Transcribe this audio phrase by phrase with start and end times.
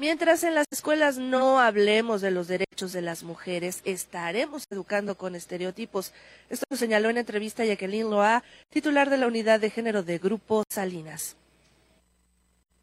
[0.00, 5.34] Mientras en las escuelas no hablemos de los derechos de las mujeres, estaremos educando con
[5.34, 6.14] estereotipos.
[6.48, 10.64] Esto lo señaló en entrevista Jacqueline Loa, titular de la unidad de género de Grupo
[10.70, 11.36] Salinas.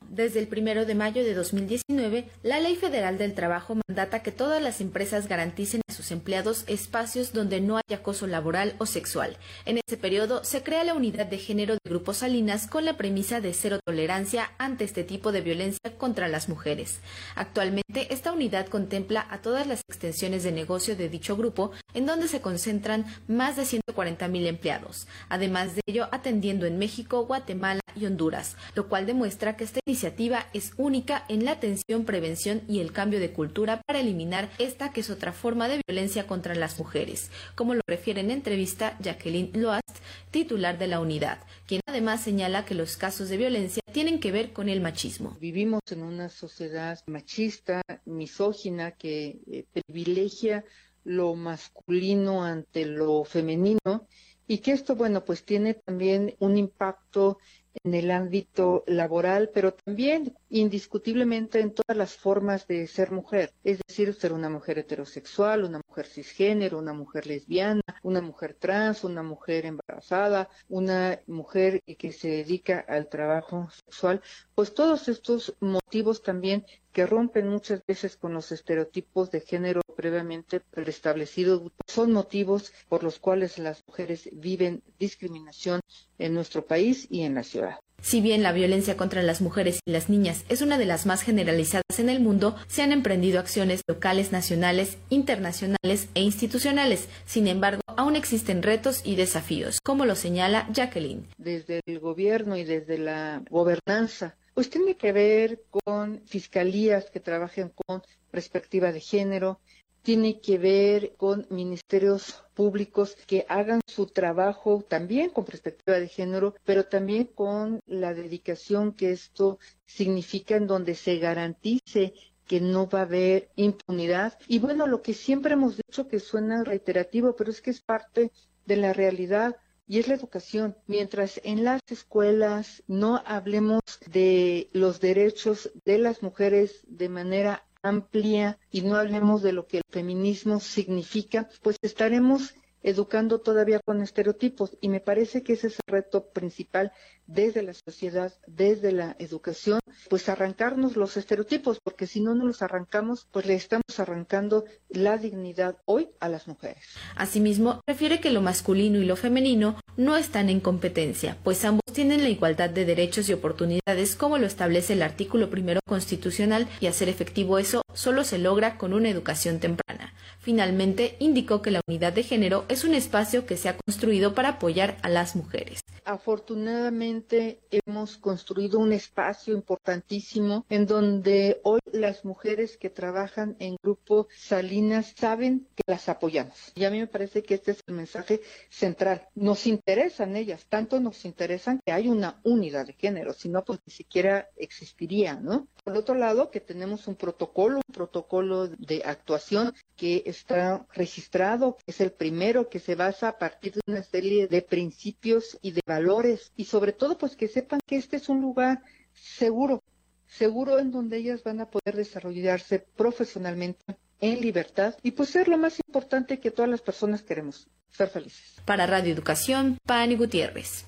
[0.07, 4.61] Desde el primero de mayo de 2019, la Ley Federal del Trabajo mandata que todas
[4.61, 9.35] las empresas garanticen sus empleados espacios donde no haya acoso laboral o sexual.
[9.65, 13.41] En ese periodo se crea la unidad de género de Grupo Salinas con la premisa
[13.41, 16.99] de cero tolerancia ante este tipo de violencia contra las mujeres.
[17.35, 22.27] Actualmente, esta unidad contempla a todas las extensiones de negocio de dicho grupo, en donde
[22.27, 28.05] se concentran más de 140 mil empleados, además de ello atendiendo en México, Guatemala y
[28.05, 32.91] Honduras, lo cual demuestra que esta iniciativa es única en la atención, prevención y el
[32.91, 37.31] cambio de cultura para eliminar esta que es otra forma de violencia contra las mujeres,
[37.55, 39.99] como lo refiere en entrevista Jacqueline Loast,
[40.31, 44.51] titular de la unidad, quien además señala que los casos de violencia tienen que ver
[44.51, 45.37] con el machismo.
[45.39, 50.65] Vivimos en una sociedad machista, misógina, que eh, privilegia
[51.05, 54.07] lo masculino ante lo femenino
[54.45, 57.37] y que esto, bueno, pues tiene también un impacto
[57.83, 63.79] en el ámbito laboral, pero también indiscutiblemente en todas las formas de ser mujer, es
[63.87, 69.23] decir, ser una mujer heterosexual, una mujer cisgénero, una mujer lesbiana, una mujer trans, una
[69.23, 74.21] mujer embarazada, una mujer que se dedica al trabajo sexual,
[74.55, 80.59] pues todos estos motivos también que rompen muchas veces con los estereotipos de género previamente
[80.59, 85.81] preestablecidos, son motivos por los cuales las mujeres viven discriminación
[86.19, 87.79] en nuestro país y en la ciudad.
[87.99, 91.23] Si bien la violencia contra las mujeres y las niñas es una de las más
[91.23, 97.09] generalizadas en el mundo, se han emprendido acciones locales, nacionales, internacionales e institucionales.
[97.25, 101.25] Sin embargo, aún existen retos y desafíos, como lo señala Jacqueline.
[101.39, 107.71] Desde el gobierno y desde la gobernanza, pues tiene que ver con fiscalías que trabajen
[107.87, 109.59] con perspectiva de género,
[110.07, 116.55] tiene que ver con ministerios públicos que hagan su trabajo también con perspectiva de género,
[116.63, 122.13] pero también con la dedicación que esto significa en donde se garantice
[122.45, 124.39] que no va a haber impunidad.
[124.47, 128.31] Y bueno, lo que siempre hemos dicho que suena reiterativo, pero es que es parte
[128.65, 129.57] de la realidad
[129.89, 130.77] y es la educación.
[130.87, 138.59] Mientras en las escuelas no hablemos de los derechos de las mujeres de manera amplia
[138.71, 144.77] y no hablemos de lo que el feminismo significa, pues estaremos educando todavía con estereotipos
[144.81, 146.91] y me parece que ese es el reto principal
[147.25, 149.79] desde la sociedad, desde la educación,
[150.09, 155.17] pues arrancarnos los estereotipos, porque si no nos los arrancamos, pues le estamos arrancando la
[155.17, 156.83] dignidad hoy a las mujeres.
[157.15, 162.23] Asimismo, refiere que lo masculino y lo femenino no están en competencia, pues ambos tienen
[162.23, 167.09] la igualdad de derechos y oportunidades como lo establece el artículo primero constitucional y hacer
[167.09, 170.13] efectivo eso solo se logra con una educación temprana.
[170.39, 174.49] Finalmente, indicó que la unidad de género es un espacio que se ha construido para
[174.49, 175.81] apoyar a las mujeres.
[176.07, 184.29] Afortunadamente hemos construido un espacio importantísimo en donde hoy las mujeres que trabajan en Grupo
[184.33, 186.71] Salinas saben que las apoyamos.
[186.75, 189.27] Y a mí me parece que este es el mensaje central.
[189.35, 193.81] Nos interesan ellas, tanto nos interesan que hay una unidad de género, si no, pues
[193.85, 195.67] ni siquiera existiría, ¿no?
[195.83, 201.91] Por otro lado, que tenemos un protocolo, un protocolo de actuación que está registrado, que
[201.91, 205.81] es el primero que se basa a partir de una serie de principios y de
[205.97, 209.81] valores y sobre todo pues que sepan que este es un lugar seguro,
[210.27, 213.83] seguro en donde ellas van a poder desarrollarse profesionalmente
[214.19, 218.61] en libertad y pues ser lo más importante que todas las personas queremos, ser felices.
[218.65, 220.85] Para Radio Educación, Pani Gutiérrez.